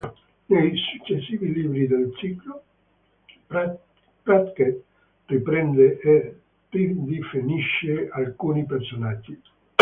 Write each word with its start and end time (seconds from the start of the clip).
Nei 0.47 0.73
successivi 0.89 1.53
libri 1.53 1.85
del 1.85 2.11
ciclo, 2.17 2.63
Pratchett 3.45 4.81
riprende 5.27 5.99
e 5.99 6.37
ridefinisce 6.71 8.09
alcuni 8.11 8.65
personaggi. 8.65 9.39